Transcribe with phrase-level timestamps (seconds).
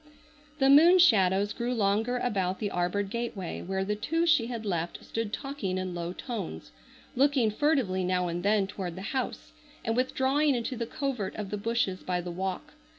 [0.57, 5.05] The moon shadows grew longer about the arbored gateway where the two she had left
[5.05, 6.71] stood talking in low tones,
[7.15, 9.51] looking furtively now and then toward the house,
[9.85, 12.73] and withdrawing into the covert of the bushes by the walk.